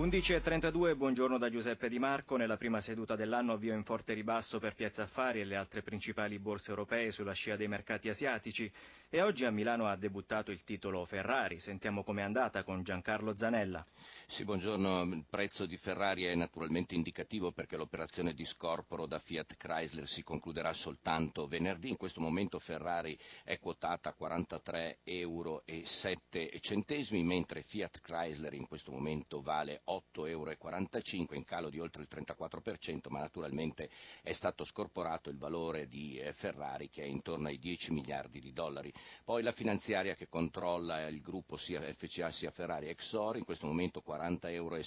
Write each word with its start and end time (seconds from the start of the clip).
11.32, 0.00 0.96
buongiorno 0.96 1.36
da 1.36 1.50
Giuseppe 1.50 1.90
Di 1.90 1.98
Marco. 1.98 2.36
Nella 2.38 2.56
prima 2.56 2.80
seduta 2.80 3.16
dell'anno 3.16 3.52
avvio 3.52 3.74
in 3.74 3.84
forte 3.84 4.14
ribasso 4.14 4.58
per 4.58 4.74
Piazza 4.74 5.02
Affari 5.02 5.40
e 5.40 5.44
le 5.44 5.56
altre 5.56 5.82
principali 5.82 6.38
borse 6.38 6.70
europee 6.70 7.10
sulla 7.10 7.34
scia 7.34 7.56
dei 7.56 7.68
mercati 7.68 8.08
asiatici 8.08 8.72
e 9.10 9.20
oggi 9.20 9.44
a 9.44 9.50
Milano 9.50 9.88
ha 9.88 9.96
debuttato 9.96 10.52
il 10.52 10.64
titolo 10.64 11.04
Ferrari. 11.04 11.60
Sentiamo 11.60 12.02
com'è 12.02 12.22
andata 12.22 12.62
con 12.62 12.82
Giancarlo 12.82 13.36
Zanella. 13.36 13.84
Sì, 14.26 14.44
buongiorno. 14.44 15.02
Il 15.02 15.24
prezzo 15.28 15.66
di 15.66 15.76
Ferrari 15.76 16.24
è 16.24 16.34
naturalmente 16.34 16.94
indicativo 16.94 17.50
perché 17.52 17.76
l'operazione 17.76 18.32
di 18.32 18.46
scorporo 18.46 19.04
da 19.04 19.18
Fiat 19.18 19.56
Chrysler 19.58 20.08
si 20.08 20.22
concluderà 20.22 20.72
soltanto 20.72 21.46
venerdì. 21.46 21.90
In 21.90 21.98
questo 21.98 22.22
momento 22.22 22.58
Ferrari 22.58 23.18
è 23.44 23.58
quotata 23.58 24.08
a 24.08 24.14
43 24.14 25.00
euro 25.04 25.62
7 25.66 26.58
centesimi, 26.60 27.22
mentre 27.22 27.62
Fiat 27.62 28.00
Chrysler 28.00 28.54
in 28.54 28.66
questo 28.66 28.92
momento 28.92 29.42
vale 29.42 29.82
8,45 29.90 30.28
euro, 30.28 30.54
in 31.34 31.44
calo 31.44 31.68
di 31.68 31.80
oltre 31.80 32.02
il 32.02 32.08
34%, 32.10 33.08
ma 33.08 33.18
naturalmente 33.18 33.90
è 34.22 34.32
stato 34.32 34.64
scorporato 34.64 35.30
il 35.30 35.36
valore 35.36 35.88
di 35.88 36.18
eh, 36.18 36.32
Ferrari 36.32 36.88
che 36.88 37.02
è 37.02 37.06
intorno 37.06 37.48
ai 37.48 37.58
10 37.58 37.92
miliardi 37.92 38.40
di 38.40 38.52
dollari. 38.52 38.92
Poi 39.24 39.42
la 39.42 39.52
finanziaria 39.52 40.14
che 40.14 40.28
controlla 40.28 41.06
il 41.08 41.20
gruppo 41.20 41.56
sia 41.56 41.80
FCA 41.80 42.30
sia 42.30 42.50
Ferrari 42.50 42.88
Exor, 42.88 43.36
in 43.36 43.44
questo 43.44 43.66
momento 43.66 44.02
40,79 44.06 44.52
euro, 44.52 44.78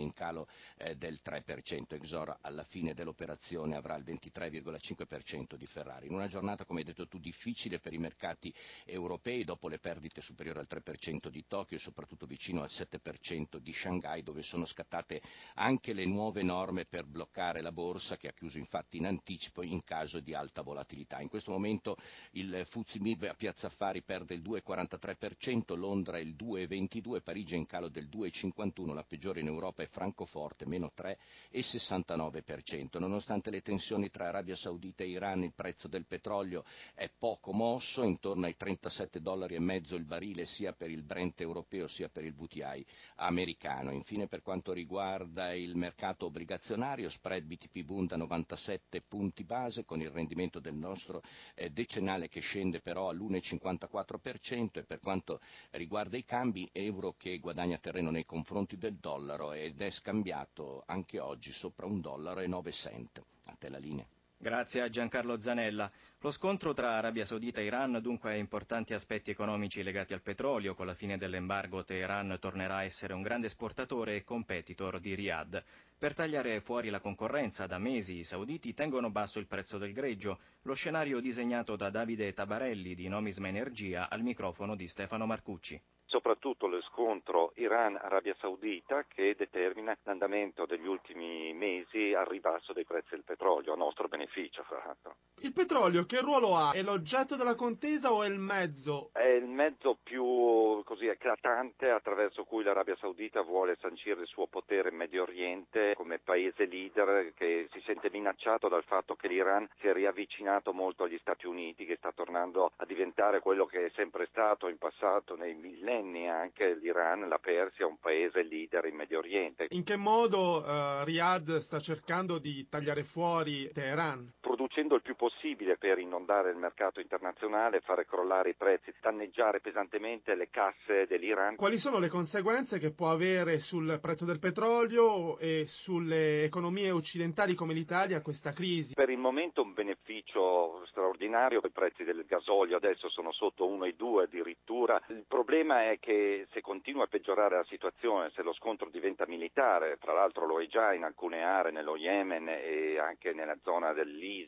in 0.00 0.12
calo 0.12 0.46
eh, 0.76 0.96
del 0.96 1.18
3%. 1.24 1.94
Exor 1.94 2.38
alla 2.42 2.64
fine 2.64 2.94
dell'operazione 2.94 3.76
avrà 3.76 3.96
il 3.96 4.04
23,5% 4.04 5.54
di 5.56 5.66
Ferrari. 5.66 6.06
In 6.06 6.14
una 6.14 6.28
giornata, 6.28 6.64
come 6.64 6.80
hai 6.80 6.84
detto 6.86 7.08
tu, 7.08 7.18
difficile 7.18 7.80
per 7.80 7.92
i 7.92 7.98
mercati 7.98 8.52
europei, 8.84 9.44
dopo 9.44 9.68
le 9.68 9.78
perdite 9.78 10.20
superiori 10.20 10.58
al 10.60 10.68
3% 10.68 11.28
di 11.28 11.44
Tokyo 11.46 11.76
e 11.76 11.80
soprattutto 11.80 12.26
vicino 12.26 12.62
al 12.62 12.68
7% 12.70 13.56
di 13.56 13.72
Shanghai 13.80 14.22
dove 14.22 14.42
sono 14.42 14.66
scattate 14.66 15.22
anche 15.54 15.94
le 15.94 16.04
nuove 16.04 16.42
norme 16.42 16.84
per 16.84 17.06
bloccare 17.06 17.62
la 17.62 17.72
borsa 17.72 18.18
che 18.18 18.28
ha 18.28 18.32
chiuso 18.32 18.58
infatti 18.58 18.98
in 18.98 19.06
anticipo 19.06 19.62
in 19.62 19.82
caso 19.84 20.20
di 20.20 20.34
alta 20.34 20.60
volatilità. 20.60 21.20
In 21.20 21.28
questo 21.28 21.50
momento 21.50 21.96
il 22.32 22.64
Fuzzi 22.68 22.98
Mib 22.98 23.22
a 23.22 23.32
Piazza 23.34 23.68
Affari 23.68 24.02
perde 24.02 24.34
il 24.34 24.42
2,43%, 24.42 25.76
Londra 25.78 26.18
il 26.18 26.34
2,22%, 26.38 27.22
Parigi 27.22 27.56
in 27.56 27.64
calo 27.66 27.88
del 27.88 28.08
2,51%, 28.12 28.92
la 28.92 29.02
peggiore 29.04 29.40
in 29.40 29.46
Europa 29.46 29.82
è 29.82 29.86
Francoforte, 29.86 30.66
meno 30.66 30.92
3,69%. 30.94 32.98
Nonostante 32.98 33.50
le 33.50 33.62
tensioni 33.62 34.10
tra 34.10 34.28
Arabia 34.28 34.56
Saudita 34.56 35.04
e 35.04 35.08
Iran 35.08 35.42
il 35.42 35.52
prezzo 35.54 35.88
del 35.88 36.04
petrolio 36.04 36.64
è 36.94 37.08
poco 37.16 37.52
mosso, 37.52 38.02
intorno 38.02 38.44
ai 38.46 38.56
37 38.56 39.20
dollari 39.22 39.54
e 39.54 39.60
mezzo 39.60 39.94
il 39.96 40.04
barile 40.04 40.44
sia 40.44 40.72
per 40.74 40.90
il 40.90 41.02
Brent 41.02 41.40
europeo 41.40 41.88
sia 41.88 42.08
per 42.10 42.24
il 42.24 42.34
WTI 42.36 42.84
americano 43.16 43.68
americano. 43.70 43.92
Infine 43.92 44.26
per 44.26 44.42
quanto 44.42 44.72
riguarda 44.72 45.52
il 45.54 45.76
mercato 45.76 46.26
obbligazionario, 46.26 47.08
spread 47.08 47.44
BTP 47.44 47.82
Bund 47.84 48.12
a 48.12 48.16
97 48.16 49.00
punti 49.02 49.44
base 49.44 49.84
con 49.84 50.00
il 50.00 50.10
rendimento 50.10 50.58
del 50.58 50.74
nostro 50.74 51.22
eh, 51.54 51.70
decennale 51.70 52.28
che 52.28 52.40
scende 52.40 52.80
però 52.80 53.08
all'1,54% 53.10 54.78
e 54.78 54.82
per 54.82 54.98
quanto 55.00 55.40
riguarda 55.70 56.16
i 56.16 56.24
cambi 56.24 56.68
euro 56.72 57.14
che 57.16 57.38
guadagna 57.38 57.78
terreno 57.78 58.10
nei 58.10 58.24
confronti 58.26 58.76
del 58.76 58.96
dollaro 58.96 59.52
ed 59.52 59.80
è 59.80 59.90
scambiato 59.90 60.82
anche 60.86 61.18
oggi 61.20 61.52
sopra 61.52 61.86
un 61.86 62.00
dollaro 62.00 62.44
9 62.46 62.72
cent. 62.72 63.22
A 63.44 63.54
te 63.58 63.68
la 63.68 63.78
linea. 63.78 64.06
Grazie 64.42 64.80
a 64.80 64.88
Giancarlo 64.88 65.38
Zanella. 65.38 65.90
Lo 66.20 66.30
scontro 66.30 66.72
tra 66.72 66.92
Arabia 66.96 67.26
Saudita 67.26 67.60
e 67.60 67.64
Iran 67.64 67.98
dunque 68.00 68.30
ha 68.30 68.36
importanti 68.36 68.94
aspetti 68.94 69.30
economici 69.30 69.82
legati 69.82 70.14
al 70.14 70.22
petrolio. 70.22 70.74
Con 70.74 70.86
la 70.86 70.94
fine 70.94 71.18
dell'embargo 71.18 71.84
Teheran 71.84 72.38
tornerà 72.40 72.76
a 72.76 72.84
essere 72.84 73.12
un 73.12 73.20
grande 73.20 73.48
esportatore 73.48 74.16
e 74.16 74.24
competitor 74.24 74.98
di 74.98 75.14
Riyadh. 75.14 75.62
Per 75.98 76.14
tagliare 76.14 76.62
fuori 76.62 76.88
la 76.88 77.00
concorrenza 77.00 77.66
da 77.66 77.76
mesi 77.76 78.16
i 78.16 78.24
sauditi 78.24 78.72
tengono 78.72 79.10
basso 79.10 79.40
il 79.40 79.46
prezzo 79.46 79.76
del 79.76 79.92
greggio. 79.92 80.38
Lo 80.62 80.72
scenario 80.72 81.20
disegnato 81.20 81.76
da 81.76 81.90
Davide 81.90 82.32
Tabarelli 82.32 82.94
di 82.94 83.08
Nomisma 83.08 83.48
Energia 83.48 84.08
al 84.08 84.22
microfono 84.22 84.74
di 84.74 84.88
Stefano 84.88 85.26
Marcucci 85.26 85.78
soprattutto 86.10 86.66
lo 86.66 86.82
scontro 86.82 87.52
Iran-Arabia 87.54 88.34
Saudita 88.40 89.04
che 89.06 89.36
determina 89.38 89.96
l'andamento 90.02 90.66
degli 90.66 90.86
ultimi 90.86 91.54
mesi 91.54 92.12
al 92.12 92.26
ribasso 92.26 92.72
dei 92.72 92.84
prezzi 92.84 93.10
del 93.10 93.22
petrolio, 93.22 93.72
a 93.72 93.76
nostro 93.76 94.08
beneficio 94.08 94.64
fra 94.64 94.82
l'altro. 94.84 95.14
Il 95.42 95.52
petrolio 95.52 96.04
che 96.04 96.20
ruolo 96.20 96.56
ha? 96.56 96.72
È 96.72 96.82
l'oggetto 96.82 97.36
della 97.36 97.54
contesa 97.54 98.12
o 98.12 98.24
è 98.24 98.26
il 98.26 98.38
mezzo? 98.38 99.10
È 99.12 99.22
il 99.22 99.46
mezzo 99.46 99.98
più 100.02 100.69
così 100.82 101.06
eclatante 101.06 101.90
attraverso 101.90 102.44
cui 102.44 102.62
l'Arabia 102.62 102.96
Saudita 103.00 103.42
vuole 103.42 103.76
sancire 103.80 104.20
il 104.20 104.26
suo 104.26 104.46
potere 104.46 104.90
in 104.90 104.96
Medio 104.96 105.22
Oriente 105.22 105.94
come 105.94 106.18
paese 106.18 106.66
leader 106.66 107.32
che 107.34 107.68
si 107.72 107.80
sente 107.84 108.10
minacciato 108.10 108.68
dal 108.68 108.84
fatto 108.84 109.14
che 109.14 109.28
l'Iran 109.28 109.68
si 109.80 109.86
è 109.86 109.92
riavvicinato 109.92 110.72
molto 110.72 111.04
agli 111.04 111.18
Stati 111.20 111.46
Uniti, 111.46 111.84
che 111.84 111.96
sta 111.96 112.12
tornando 112.12 112.72
a 112.76 112.84
diventare 112.84 113.40
quello 113.40 113.66
che 113.66 113.86
è 113.86 113.90
sempre 113.94 114.26
stato 114.30 114.68
in 114.68 114.78
passato 114.78 115.36
nei 115.36 115.54
millenni 115.54 116.28
anche 116.28 116.74
l'Iran, 116.74 117.28
la 117.28 117.38
Persia, 117.38 117.86
un 117.86 117.98
paese 117.98 118.42
leader 118.42 118.86
in 118.86 118.96
Medio 118.96 119.18
Oriente. 119.18 119.66
In 119.70 119.84
che 119.84 119.96
modo 119.96 120.64
uh, 120.64 121.04
Riyadh 121.04 121.56
sta 121.56 121.78
cercando 121.78 122.38
di 122.38 122.68
tagliare 122.68 123.04
fuori 123.04 123.70
Teheran? 123.72 124.32
Producendo 124.60 124.94
il 124.94 125.00
più 125.00 125.16
possibile 125.16 125.78
per 125.78 125.98
inondare 125.98 126.50
il 126.50 126.56
mercato 126.58 127.00
internazionale, 127.00 127.80
fare 127.80 128.04
crollare 128.04 128.50
i 128.50 128.54
prezzi, 128.54 128.92
danneggiare 129.00 129.60
pesantemente 129.60 130.34
le 130.34 130.50
casse 130.50 131.06
dell'Iran. 131.06 131.56
Quali 131.56 131.78
sono 131.78 131.98
le 131.98 132.08
conseguenze 132.08 132.78
che 132.78 132.92
può 132.92 133.08
avere 133.08 133.58
sul 133.58 133.98
prezzo 134.02 134.26
del 134.26 134.38
petrolio 134.38 135.38
e 135.38 135.64
sulle 135.66 136.44
economie 136.44 136.90
occidentali 136.90 137.54
come 137.54 137.72
l'Italia 137.72 138.20
questa 138.20 138.52
crisi? 138.52 138.92
Per 138.92 139.08
il 139.08 139.16
momento 139.16 139.62
un 139.62 139.72
beneficio 139.72 140.84
straordinario, 140.88 141.62
i 141.64 141.70
prezzi 141.70 142.04
del 142.04 142.26
gasolio 142.26 142.76
adesso 142.76 143.08
sono 143.08 143.32
sotto 143.32 143.66
1,2 143.66 144.24
addirittura. 144.24 145.00
Il 145.08 145.24
problema 145.26 145.88
è 145.90 145.98
che 145.98 146.46
se 146.52 146.60
continua 146.60 147.04
a 147.04 147.06
peggiorare 147.06 147.56
la 147.56 147.64
situazione, 147.64 148.30
se 148.34 148.42
lo 148.42 148.52
scontro 148.52 148.90
diventa 148.90 149.24
militare, 149.26 149.96
tra 149.98 150.12
l'altro 150.12 150.44
lo 150.44 150.60
è 150.60 150.66
già 150.66 150.92
in 150.92 151.04
alcune 151.04 151.42
aree, 151.42 151.72
nello 151.72 151.96
Yemen 151.96 152.46
e 152.48 152.98
anche 152.98 153.32
nella 153.32 153.56
zona 153.62 153.94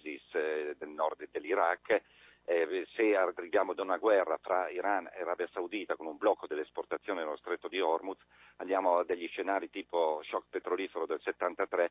dell'ISIS, 0.02 0.34
eh, 0.34 0.74
del 0.78 0.88
nord 0.88 1.28
dell'Iraq, 1.30 2.02
eh, 2.44 2.86
se 2.94 3.16
arriviamo 3.16 3.72
ad 3.72 3.78
una 3.78 3.98
guerra 3.98 4.36
tra 4.42 4.68
Iran 4.68 5.08
e 5.14 5.20
Arabia 5.20 5.48
Saudita 5.52 5.94
con 5.94 6.06
un 6.06 6.16
blocco 6.16 6.46
delle 6.46 6.62
esportazioni 6.62 7.20
nello 7.20 7.36
stretto 7.36 7.68
di 7.68 7.80
Hormuz, 7.80 8.18
andiamo 8.56 8.98
a 8.98 9.04
degli 9.04 9.28
scenari 9.28 9.70
tipo 9.70 10.20
shock 10.24 10.46
petrolifero 10.50 11.06
del 11.06 11.20
73 11.22 11.90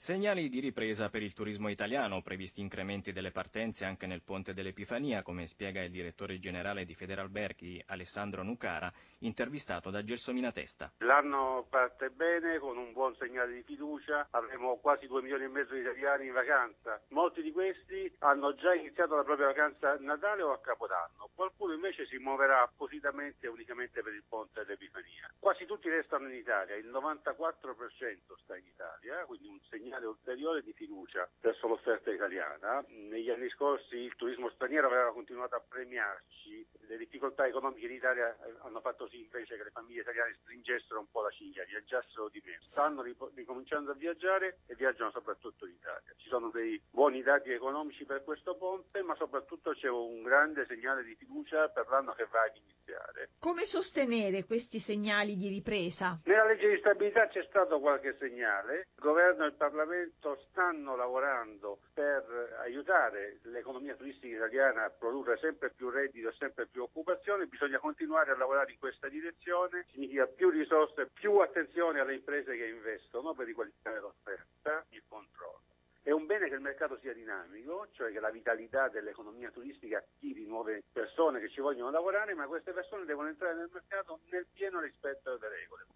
Segnali 0.00 0.48
di 0.48 0.60
ripresa 0.60 1.08
per 1.08 1.24
il 1.24 1.32
turismo 1.32 1.68
italiano, 1.68 2.22
previsti 2.22 2.60
incrementi 2.60 3.10
delle 3.10 3.32
partenze 3.32 3.84
anche 3.84 4.06
nel 4.06 4.22
Ponte 4.22 4.54
dell'Epifania, 4.54 5.22
come 5.22 5.44
spiega 5.44 5.82
il 5.82 5.90
direttore 5.90 6.38
generale 6.38 6.84
di 6.84 6.94
Federalberghi 6.94 7.82
Alessandro 7.84 8.44
Nucara, 8.44 8.88
intervistato 9.18 9.90
da 9.90 10.04
Gelsomina 10.04 10.52
Testa. 10.52 10.92
L'anno 10.98 11.66
parte 11.68 12.10
bene, 12.10 12.60
con 12.60 12.76
un 12.76 12.92
buon 12.92 13.16
segnale 13.16 13.52
di 13.52 13.64
fiducia, 13.64 14.28
avremo 14.30 14.76
quasi 14.76 15.08
2 15.08 15.20
milioni 15.20 15.44
e 15.44 15.48
mezzo 15.48 15.74
di 15.74 15.80
italiani 15.80 16.26
in 16.26 16.32
vacanza. 16.32 17.02
Molti 17.08 17.42
di 17.42 17.50
questi 17.50 18.14
hanno 18.20 18.54
già 18.54 18.74
iniziato 18.74 19.16
la 19.16 19.24
propria 19.24 19.46
vacanza 19.46 19.96
Natale 19.98 20.42
o 20.42 20.52
a 20.52 20.60
Capodanno, 20.60 21.30
qualcuno 21.34 21.72
invece 21.74 22.06
si 22.06 22.18
muoverà 22.18 22.62
appositamente 22.62 23.46
e 23.46 23.50
unicamente 23.50 24.00
per 24.00 24.12
il 24.12 24.22
Ponte 24.28 24.64
dell'Epifania. 24.64 25.28
Quasi 25.48 25.64
tutti 25.64 25.88
restano 25.88 26.28
in 26.28 26.34
Italia, 26.34 26.74
il 26.74 26.90
94% 26.90 28.36
sta 28.42 28.54
in 28.58 28.66
Italia, 28.66 29.24
quindi 29.24 29.48
un 29.48 29.58
segnale 29.70 30.04
ulteriore 30.04 30.62
di 30.62 30.74
fiducia 30.74 31.26
verso 31.40 31.66
l'offerta 31.68 32.10
italiana. 32.10 32.84
Negli 32.88 33.30
anni 33.30 33.48
scorsi 33.48 33.96
il 33.96 34.14
turismo 34.16 34.50
straniero 34.50 34.88
aveva 34.88 35.10
continuato 35.10 35.54
a 35.54 35.64
premiarci, 35.66 36.68
le 36.80 36.98
difficoltà 36.98 37.46
economiche 37.46 37.86
in 37.86 37.92
Italia 37.92 38.36
hanno 38.60 38.80
fatto 38.82 39.08
sì 39.08 39.20
invece 39.20 39.56
che 39.56 39.64
le 39.64 39.70
famiglie 39.70 40.02
italiane 40.02 40.36
stringessero 40.42 41.00
un 41.00 41.10
po' 41.10 41.22
la 41.22 41.30
ciglia, 41.30 41.64
viaggiassero 41.64 42.28
di 42.28 42.42
meno. 42.44 42.60
Stanno 42.68 43.00
ricominciando 43.34 43.92
a 43.92 43.94
viaggiare 43.94 44.58
e 44.66 44.74
viaggiano 44.74 45.10
soprattutto 45.12 45.64
in 45.64 45.72
Italia. 45.72 46.12
Ci 46.28 46.34
sono 46.34 46.50
dei 46.50 46.78
buoni 46.90 47.22
dati 47.22 47.50
economici 47.50 48.04
per 48.04 48.22
questo 48.22 48.54
ponte, 48.54 49.00
ma 49.00 49.14
soprattutto 49.14 49.72
c'è 49.72 49.88
un 49.88 50.22
grande 50.22 50.66
segnale 50.66 51.02
di 51.02 51.14
fiducia 51.14 51.68
per 51.70 51.88
l'anno 51.88 52.12
che 52.12 52.26
va 52.30 52.42
ad 52.42 52.54
iniziare. 52.54 53.30
Come 53.38 53.64
sostenere 53.64 54.44
questi 54.44 54.78
segnali 54.78 55.38
di 55.38 55.48
ripresa? 55.48 56.20
Nella 56.24 56.44
legge 56.44 56.68
di 56.68 56.76
stabilità 56.80 57.28
c'è 57.28 57.42
stato 57.48 57.80
qualche 57.80 58.14
segnale, 58.18 58.88
il 58.94 59.00
governo 59.02 59.44
e 59.44 59.46
il 59.46 59.54
Parlamento 59.54 59.78
Parlamento 59.78 60.44
stanno 60.50 60.96
lavorando 60.96 61.78
per 61.94 62.58
aiutare 62.60 63.38
l'economia 63.44 63.94
turistica 63.94 64.36
italiana 64.36 64.84
a 64.84 64.90
produrre 64.90 65.38
sempre 65.38 65.70
più 65.70 65.88
reddito 65.88 66.28
e 66.28 66.34
sempre 66.36 66.66
più 66.66 66.82
occupazione, 66.82 67.46
bisogna 67.46 67.78
continuare 67.78 68.32
a 68.32 68.36
lavorare 68.36 68.72
in 68.72 68.78
questa 68.78 69.08
direzione, 69.08 69.86
significa 69.92 70.26
più 70.26 70.50
risorse, 70.50 71.08
più 71.12 71.38
attenzione 71.38 72.00
alle 72.00 72.14
imprese 72.16 72.56
che 72.56 72.66
investono 72.66 73.32
per 73.34 73.46
riqualificare 73.46 74.00
l'offerta, 74.00 74.84
il 74.90 75.02
controllo. 75.08 75.67
È 76.08 76.10
un 76.10 76.24
bene 76.24 76.48
che 76.48 76.54
il 76.54 76.62
mercato 76.62 76.96
sia 77.02 77.12
dinamico, 77.12 77.88
cioè 77.92 78.10
che 78.10 78.18
la 78.18 78.30
vitalità 78.30 78.88
dell'economia 78.88 79.50
turistica 79.50 79.98
attiri 79.98 80.46
nuove 80.46 80.84
persone 80.90 81.08
persone 81.18 81.40
che 81.40 81.50
ci 81.50 81.60
vogliono 81.60 81.90
lavorare, 81.90 82.32
ma 82.34 82.46
queste 82.46 82.70
persone 82.72 83.04
devono 83.04 83.26
entrare 83.28 83.56
nel 83.56 83.68
mercato 83.72 84.20
nel 84.30 84.46
pieno 84.52 84.78
rispetto 84.80 85.36
delle 85.36 85.56
regole. 85.56 85.86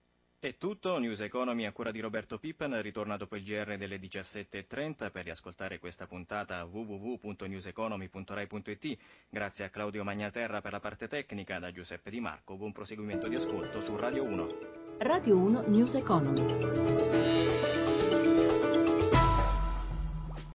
È 0.41 0.57
tutto, 0.59 0.99
News 0.99 1.21
Economy 1.21 1.67
a 1.67 1.73
cura 1.73 1.93
di 1.93 2.01
Roberto 2.01 2.39
Pippen, 2.39 2.83
ritorna 2.83 3.17
dopo 3.17 3.37
il 3.37 3.45
GR 3.45 3.77
delle 3.77 3.99
17.30 3.99 5.13
per 5.13 5.23
riascoltare 5.23 5.79
questa 5.79 6.09
puntata 6.09 6.65
www.newseconomy.rai.it. 6.65 8.99
Grazie 9.29 9.65
a 9.65 9.71
Claudio 9.71 10.03
Magnaterra 10.03 10.61
per 10.61 10.73
la 10.73 10.81
parte 10.81 11.07
tecnica, 11.07 11.61
da 11.61 11.71
Giuseppe 11.71 12.11
Di 12.11 12.19
Marco, 12.19 12.57
buon 12.57 12.73
proseguimento 12.73 13.29
di 13.29 13.37
ascolto 13.37 13.81
su 13.81 13.97
Radio 13.97 14.27
1. 14.27 14.49
Radio 14.99 15.37
1 15.37 15.63
News 15.69 15.95
Economy. 15.95 17.21